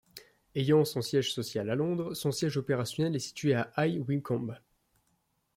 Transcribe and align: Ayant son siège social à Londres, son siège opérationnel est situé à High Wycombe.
Ayant 0.55 0.83
son 0.83 1.03
siège 1.03 1.31
social 1.31 1.69
à 1.69 1.75
Londres, 1.75 2.15
son 2.15 2.31
siège 2.31 2.57
opérationnel 2.57 3.15
est 3.15 3.19
situé 3.19 3.53
à 3.53 3.71
High 3.77 3.99
Wycombe. 4.09 4.57